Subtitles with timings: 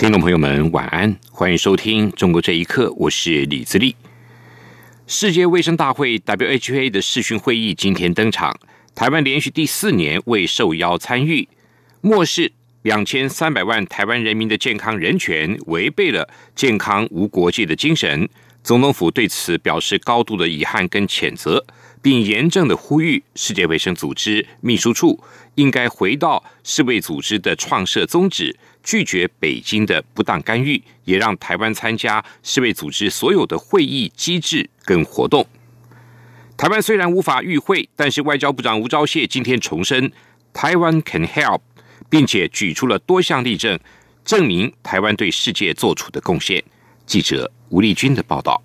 [0.00, 3.94] 听众朋友们，晚安，欢迎收听《中国这一刻》，我是李自立。
[5.06, 8.58] 世界卫生大会 （WHA） 的视讯会议今天登场，
[8.94, 11.46] 台湾连续第四年未受邀参与，
[12.00, 12.50] 漠视
[12.80, 18.26] 两千三百万台湾人民的健康人权，违背了健康无国界的精神。
[18.64, 21.62] 总统府对此表示高度的遗憾跟谴责，
[22.00, 25.22] 并严正的呼吁世界卫生组织秘书处
[25.54, 28.56] 应该回到世卫组织的创设宗旨。
[28.82, 35.46] 拒绝北京的不当干预，也让台湾参加世卫组织所有的会议机制跟活动。
[36.56, 40.10] 台湾虽然无法与会，但是外交部长吴钊燮今天重申
[40.54, 41.60] 台湾 can help，
[42.08, 43.78] 并且举出了多项例证，
[44.24, 46.64] 证明台湾对世界做出的贡献。
[47.04, 48.62] 记者吴丽君的报道。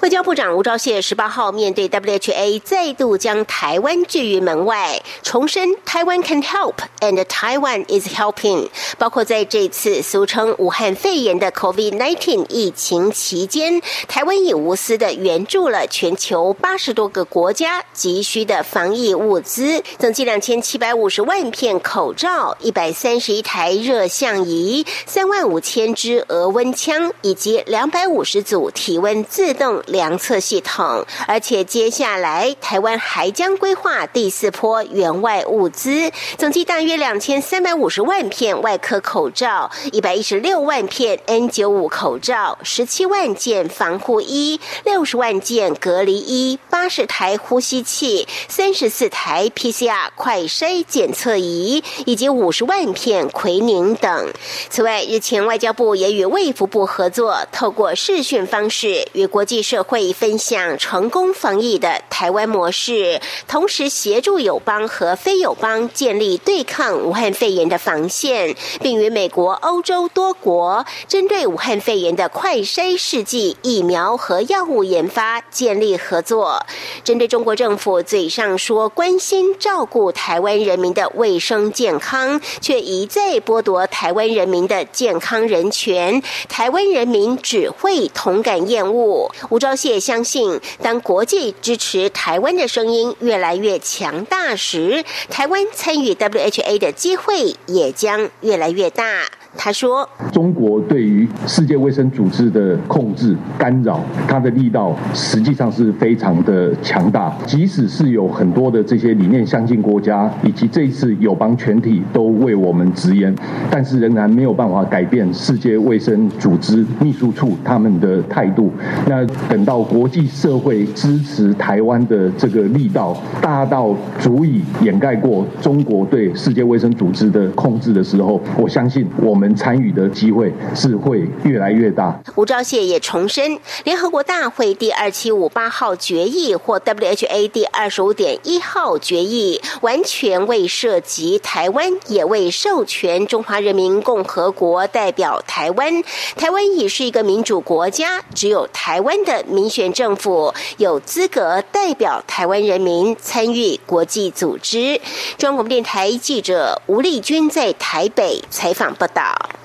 [0.00, 8.68] 外交部长吴钊燮十八号面对 WHA 再度将台湾拒于门外，重申台湾 can help and Taiwan is helping。
[8.98, 29.51] 包括在这次俗称武汉肺炎的 COVID-19 疫情期间，台湾已无私的援助了全球八十多个国家急需的防疫物资，总计两千七百五十万片口罩、一百三十一台热像仪、三万五千支额温枪以及两百五十组体温自。
[29.52, 54.32] 动量测系统，而且接下来台湾还将规划第四波援外物资，总计大约两千三百五十万片外科口罩，一百一十六万片 N 九五口罩，十七万件防护衣，六十万件隔离衣，八十台呼吸器，三十四台 PCR 快筛检测仪，以及五十万片奎宁等。
[54.70, 59.41] 此外，日前外交部也与卫福部合作，透过视讯方式与国。
[59.42, 76.64] 国际社会分享成功防疫的台湾模式，同时协助友邦和非友邦建立对抗武汉肺炎的防线，并与美国、欧洲多国针对武汉肺炎的快筛试剂、疫苗和药物研发建立合作。
[77.02, 89.31] 针对中国政府嘴上说关心照顾台湾人民的卫生健康，却一再剥夺台湾人民的健康人权，台湾人民只会同感厌恶。
[89.50, 99.24] 吴钊燮相信，当国际支持台湾的声音越来越强大时，台湾参与 WHA 的机会也将越来越大。
[99.54, 107.30] 他说：“中国对于世界卫生组织的控制干扰，它的力道实际上是非常的强大。
[107.46, 113.34] 即使是有很多的这些理念相近国家，以及这一次友邦全体都为我们直言，
[113.70, 118.72] 但是仍然没有办法改变世界卫生组织秘书处他们的态度。
[119.06, 132.20] 那等到国际社会支持台湾的这个力道大到足以掩盖过中国对世界卫生组织的控制的时候，我相信我们。”们参与的机会是会越来越大。
[132.36, 146.02] 吴钊燮也重申，联合国大会第二七五八号决议或 WHA 第二十五点一号决议，完全未涉及台湾，也未授权中华人民共和国代表台湾。
[146.36, 155.00] 台湾已是一个民主国家，只有台湾的民选政府有资格代表台湾人民参与国际组织。
[155.38, 159.61] 中央广播电台记者吴丽君在台北采访报道。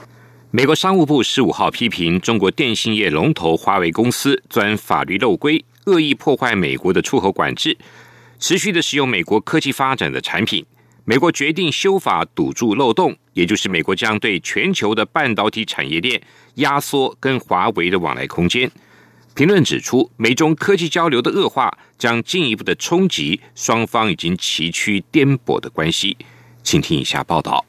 [0.50, 7.78] 美国商务部十五号批评中国电信业龙头华为公司钻法律漏规，恶意破坏美国的出口管制，
[8.40, 10.66] 持续的使用美国科技发展的产品。
[11.03, 16.22] 美国决定修法堵住漏洞，也就是美国将对全球的半导体产业链
[16.55, 18.72] 压缩跟华为的往来空间。
[19.35, 26.16] 评论指出，美中科技交流的恶化将进一步的冲击双方已经崎岖颠簸的关系。
[26.64, 27.66] 请听以下报道。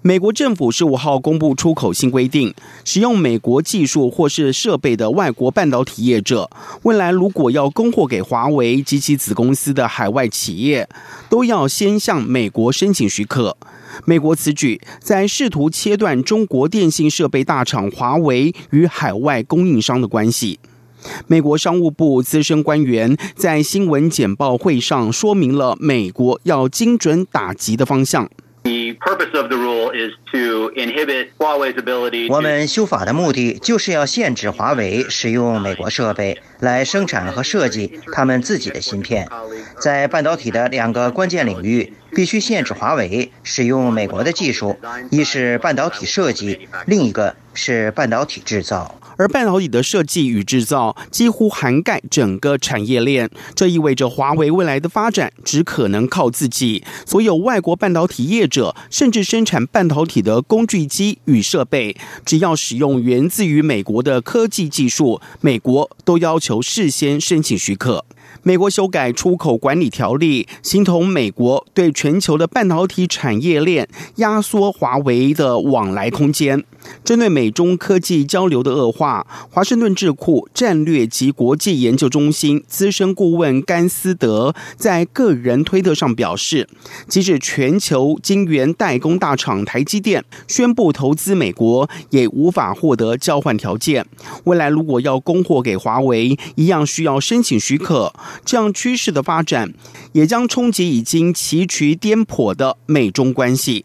[0.00, 2.54] 美国政府十五号公布出口新规定，
[2.84, 6.48] 使用美国技术或是设备的外国半导体业者，
[6.82, 10.88] 未来如果要供货给华为及其子公司的海外企业，
[11.28, 13.56] 都要先向美国申请许可。
[14.04, 20.60] 美国此举在试图切断中国电信设备大厂华为与海外供应商的关系。
[21.26, 28.30] 美国商务部资深官员在新闻简报会上说明了美国要精准打击的方向。
[28.68, 32.28] The purpose of the rule is to inhibit Huawei's ability.
[32.30, 39.26] 我们修法的目的就是要限制华为使用美国设备来生产和设计他们自己的芯片，
[39.78, 44.78] 在半导体的两个关键领域，必须限制华为使用美国的技术，
[45.10, 48.97] 一是半导体设计，另一个是半导体制造。
[49.18, 56.82] 而半导体的设计与制造几乎涵盖整个产业链，这意味着华为未来的发展只可能靠自己。
[57.04, 68.04] 所有外国半导体业者，甚至生产半导体的工具机与设备，只要使用源自于美国的科技技术，美国都要求事先申请许可。
[68.48, 73.86] 美国修改出口管理条例，形同美国对全球的半导体产业链
[74.16, 76.64] 压缩华为的往来空间。
[77.04, 86.66] 针对美中科技交流的恶化，华盛顿智库战略及国际研究中心资深顾问甘斯德在个人推特上表示，
[87.06, 94.06] 即使全球晶圆代工大厂台积电宣布投资美国，也无法获得交换条件。
[94.44, 98.10] 未来如果要供货给华为，一样需要申请许可。
[98.44, 99.72] 这样趋势的发展，
[100.12, 103.84] 也将冲击已经崎岖颠簸的美中关系。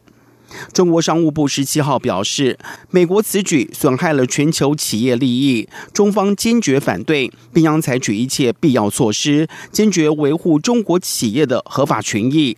[0.71, 2.59] 中国商务部十七号表示，
[2.91, 12.55] 美国此举损害了全球企业利益，中方坚决反对，并将采取一切必要措施，坚决维护中国企业的合法权益。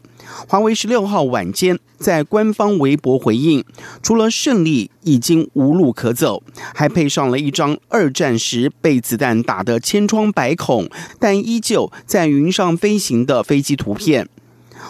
[0.47, 3.63] 华为十六号晚间在官方微博回应，
[4.01, 6.43] 除了胜利已经无路可走，
[6.73, 10.89] 还配上了一张二战时被子弹打得千疮百孔，
[11.19, 14.27] 但依旧在云上飞行的飞机图片。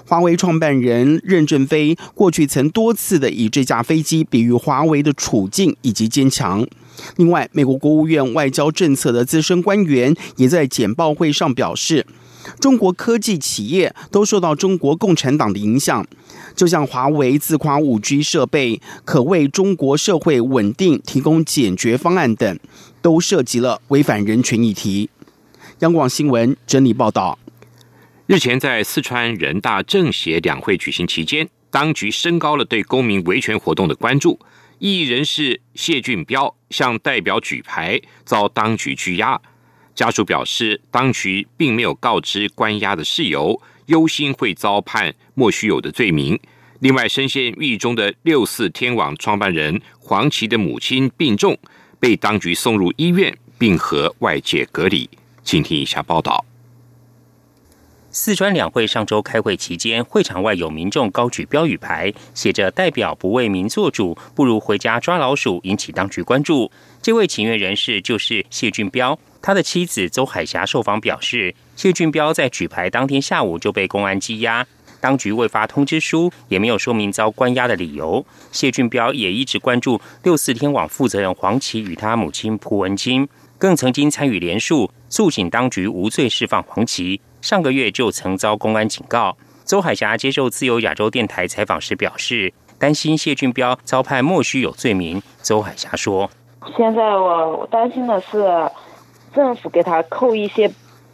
[0.07, 6.65] 华为创办人任正非过去曾多次的以这架飞机比喻华为的处境以及坚强。
[7.17, 12.05] 另外，美国国务院外交政策的资深官员也在简报会上表示，
[12.59, 16.05] 中国科技企业都受到中国共产党的影响，
[16.55, 22.59] 就像华为自夸五 G 设备可为中国社会稳定提供解决方案等，
[23.01, 25.09] 都涉及了违反人权议题。
[25.79, 27.37] 央广新闻整理报道。
[28.27, 34.39] 日前，在四川人大政协两会举行期间，当局升高了对公民维权活动的关注。
[34.79, 39.39] 异议人士谢俊彪向代表举牌，遭当局拘押。
[39.95, 46.37] 家属表示，当局并没有告知关押的事由，忧心会遭判莫须有的罪名。
[46.79, 51.57] 另外，深陷狱中的六四天网创办人黄琦的母亲病重，
[51.99, 55.09] 被当局送入医院，并和外界隔离。
[55.43, 56.43] 请听以下报道。
[58.17, 66.71] 四川两会上周开会期间，会场外有民众高举标语牌，写着“代表不为民做主，不如回家抓老鼠”，引起当局关注。
[67.01, 74.65] 这位请愿人士就是谢俊彪，他的妻子邹海霞受访表示，谢俊彪在举牌当天下午就被公安羁押，
[75.01, 78.25] 当局未发通知书，也没有说明遭关押的理由。
[78.49, 83.27] 谢俊彪也一直关注六四天网负责人黄琦与他母亲蒲文清，
[83.57, 87.19] 更曾经参与联署诉请当局无罪释放黄琦。
[87.45, 89.37] 上个月就曾遭公安警告。
[89.65, 95.21] 周海霞接受自由亚洲电台采访时表示，担心谢俊彪遭判莫须有罪名。
[95.43, 96.27] 周海霞说
[96.75, 98.43] ：“现在我担心的是，
[99.31, 100.71] 政府给他扣一些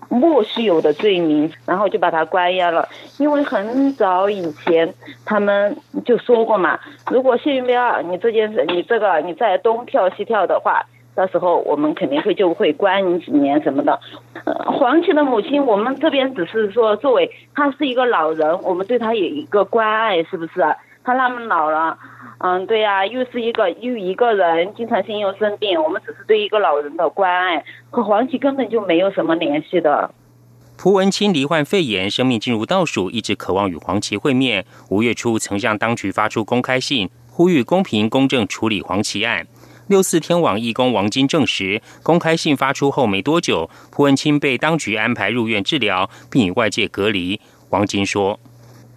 [0.07, 2.87] 莫须有的罪名，然后就把他关押了。
[3.17, 4.93] 因为很早以前
[5.25, 5.75] 他们
[6.05, 6.79] 就说过嘛，
[7.09, 10.81] 如果谢俊彪你这件事，你这个你再东跳西跳的话。”
[11.15, 13.99] 到时候我们肯定会就会关你几年什么的。
[14.45, 20.63] 呃，黄琦的母亲，我们这边只是说作为他是一个老人，我们对他有一个关爱，是不是？
[21.03, 21.97] 他那么老了，
[22.37, 30.13] 嗯，对呀，又是一个又一个人，经常性又生病，我们只是对一个老人的关爱，和黄琦根本就没有什么联系的。
[30.77, 34.65] 蒲文清罹患肺炎，生命进入倒数，一直渴望与黄琦会面。
[34.89, 39.47] 五月初曾向当局发出公开信，呼吁公平公正处理黄琦案。
[39.91, 47.41] 六四天网义工王金证实，公开信发出后没多久，蒲文清被当局安排入院治疗，并与外界隔离。
[47.71, 48.39] 王金说：“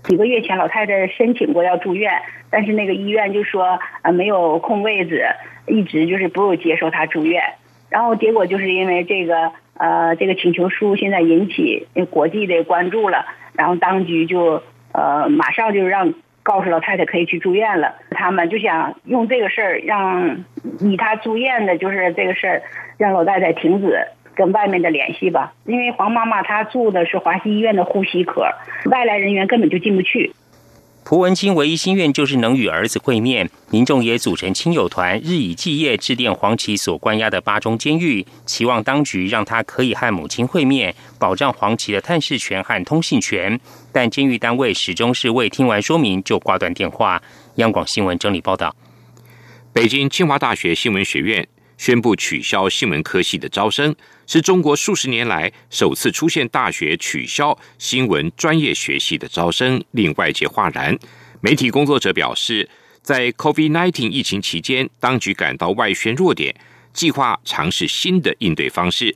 [0.06, 2.12] 几个月前，老太太申请过要住院，
[2.48, 5.20] 但是那个医院就说啊没有空位子，
[5.66, 7.42] 一直就是不接受她住院。
[7.88, 20.44] 然后结果就是因为这个呃这个请求书现在引起国际的关注了，然后当局就呃马上就让。”告诉老太太可以去住院了，他们就想用这个事儿让
[20.78, 22.62] 以他住院的，就是这个事儿
[22.98, 25.54] 让老太太停止跟外面的联系吧。
[25.64, 28.46] 因为黄妈妈她住的是华西医院的呼吸科，
[28.90, 30.32] 外来人员根本就进不去。
[31.04, 33.50] 蒲文清唯一心愿就是能与儿子会面。
[33.70, 43.60] 民众也组成亲友团，日以继夜致电黄琦所关押的八中监狱，期望当局让他可以和母亲会面，保障黄琦的探视权和通信权。
[43.92, 47.20] 但监狱单位始终是未听完说明就挂断电话。
[47.56, 48.74] 央广新闻整理报道：
[49.74, 51.46] 北京清华大学新闻学院
[51.76, 53.94] 宣布取消新闻科系的招生，
[54.26, 60.96] 是中国数十年来首次出现大学取消新闻专业学系的招生，令外界哗然。
[61.40, 62.68] 媒体工作者表示，
[63.02, 66.54] 在 COVID-19 疫情期间，当局感到外宣弱点，
[66.92, 69.14] 计划尝试新的应对方式。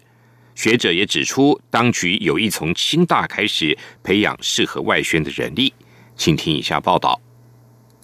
[0.55, 5.73] 学者也指出，当局有意从清大开始培养适合外宣的人力。
[6.17, 7.21] 请听以下报道。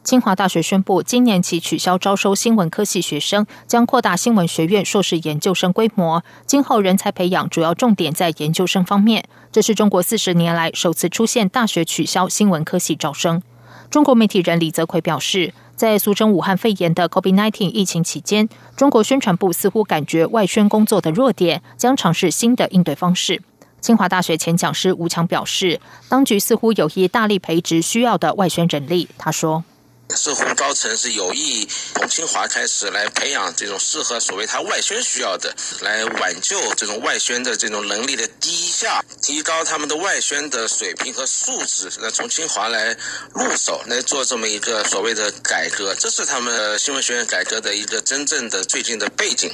[0.04, 6.22] 清华大学宣布，今年起取消招收新闻科系学生，将扩大新闻学院硕士研究生规模。
[6.44, 9.24] 今后人才培养主要重点在研究生方面。
[9.50, 13.42] 这是中国四十年来首次出现大学取消新闻科系招生。
[13.88, 18.46] 中国媒体人李泽奎表示，在俗称武汉肺炎的 COVID-19 疫情期间，
[18.76, 23.40] 中国宣传部似乎感觉外宣工作的弱点，将尝试新的应对方式。
[23.80, 25.80] 清华大学前讲师吴强表示，
[26.10, 29.08] 当局似乎有意大力培植需要的外宣人力。
[29.16, 29.64] 他说。
[30.10, 41.90] 似乎高层是有意从清华开始来培养这种适合所谓他外宣需要的，来挽救这种外宣的这种能力的低下，提高他们的外宣的水平和素质。
[42.00, 42.96] 那从清华来
[43.32, 49.50] 入手来做这么一个所谓的改革，这是他们新闻学院改革的一个真正的最近的背景。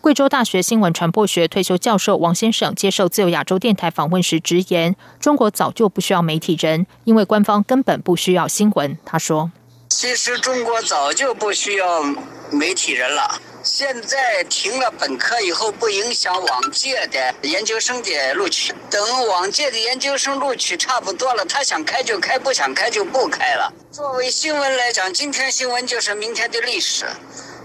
[0.00, 9.52] 贵州大学新闻传播学退休教授王先生接受自由亚洲电台访问时直言：“中国早就不需要媒体人，因为官方根本不需要新闻。”他说。
[9.94, 12.02] 其实中国早就不需要
[12.50, 13.40] 媒体人了。
[13.62, 18.74] 现在停了本科以后，不影响往届的研究生的录取。
[18.90, 23.72] 等往届的研究生录取差不多了，他想开就开，不想开就不开了。
[23.92, 27.04] 作为新闻来讲，今天新闻就是明天的历史。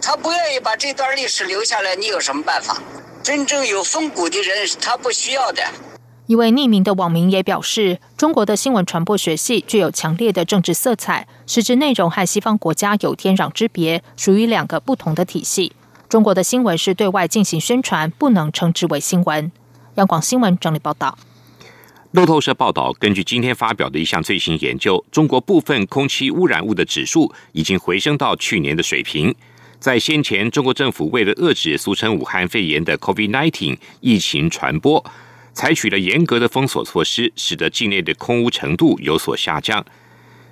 [0.02, 2.78] 他不愿意把这段历史留下来，你有什么办法？
[3.24, 5.64] 真正有风骨的人，他不需要的。
[6.28, 15.72] 一位匿名的网民也表示，中国的新闻传播学系具有强烈的政治色彩，实质内容和西方国家有天壤之别，属于两个不同的体系。
[16.10, 19.50] 中国的新闻是对外进行宣传，不能称之为新闻。
[19.96, 21.18] 央广新闻整理报道。
[22.12, 29.34] 路透社报道，根据今天发表的一项最新研究，中国部分空气污染物的指数已经回升到去年的水平。
[29.80, 35.06] 在先前，中国政府为了遏制俗称武汉肺炎的 COVID-19 疫情传播。
[35.58, 39.84] 采取了严格的封锁措施，使得境内的空污程度有所下降。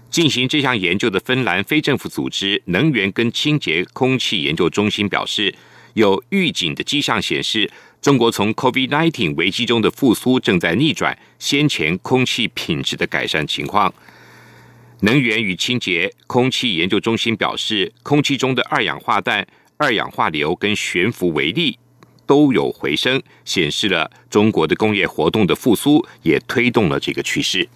[0.10, 5.54] 进行这项研究的芬兰非政府组织能源跟清洁空气研究中心表示，
[5.94, 7.70] 有预警的迹象显示，
[8.02, 13.94] 中国从 COVID-19 危机中的复苏正在逆转先前空气品质的改善情况。
[15.02, 19.48] 能源与清洁空气研究中心表示，空气中的二氧化氮、
[19.78, 21.78] 二氧化硫跟悬浮微粒。
[22.26, 27.68] 都有回升，显示了中国的工业活动的复苏，也推动了这个趋势。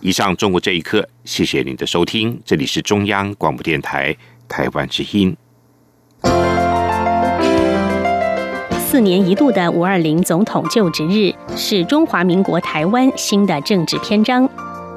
[0.00, 4.14] 以上，中国这一刻，谢谢您的收听，这里是中央广播电台
[4.48, 5.36] 台湾之音。
[8.78, 14.48] 四年一度的五二零总统就职日是中华民国台湾新的政治篇章。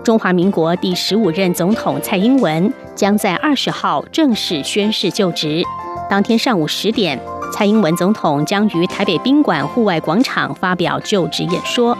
[0.04, 5.64] 中华民国第十五任总统蔡英文将在二十号正式宣誓就职，
[6.10, 7.20] 当天上午十点。
[7.52, 11.98] 蔡英文总统将于台北宾馆户外广场发表就职演说。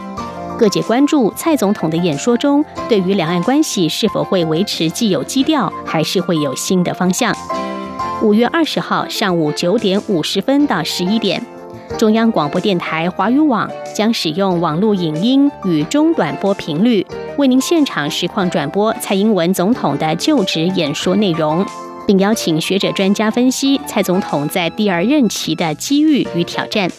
[0.58, 7.34] 各界关注蔡总统的演说中，对于两岸关系是否会维持既有基调，还是会有新的方向？
[8.22, 11.42] 五月二十号上午九点五十分到十一点，
[11.96, 17.06] 中央广播电台华语网将使用网络影音与中短波频率，
[17.38, 21.64] 为您现场实况转播蔡英文总统的就职演说内容。
[22.10, 26.90] 并邀请学者专家分析蔡总统在第二任期的机遇与挑战，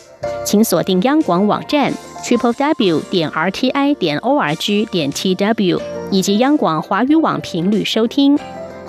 [0.45, 1.91] 请锁定央广网站
[2.23, 8.39] triple w 点 r t i 点 o r g 点 t w 以及央广华语网频率收听。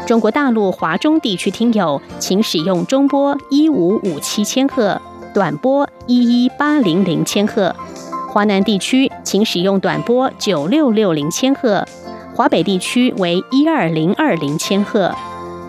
[0.07, 5.03] 中国大陆华中地区听友，请使用中波一五五七千赫，
[5.35, 7.75] 短波一一八零零千赫；
[8.29, 11.85] 华南地区请使用短波九六六零千赫，
[12.37, 15.13] 华北地区为一二零二零千赫。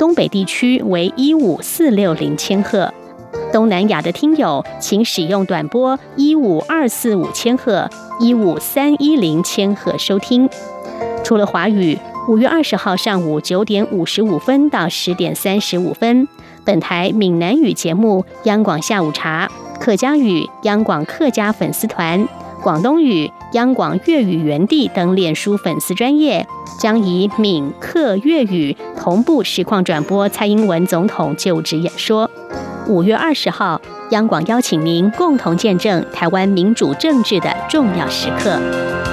[0.03, 2.93] 东北地区为一五四六零千赫，
[3.53, 10.49] 东南亚的听友请使用短波一五二四五千赫、一五三一零千赫收听。
[11.23, 16.27] 除了华语，五月二十号上午九点五十五分到十点三十五分，
[16.65, 22.19] 本台闽南语节目《央广下午茶》，客家语《央广客家粉丝团》，
[22.61, 26.45] 广东语《央广粤语园地等脸书粉丝专业，
[26.79, 32.29] 将以闽客粤语同步实况转播蔡英文总统就职演说。
[32.87, 33.79] 五月二十号，
[34.09, 39.12] 央广邀请您共同见证台湾民主政治的重要时刻。